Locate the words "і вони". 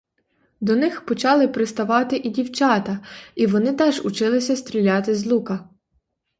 3.35-3.73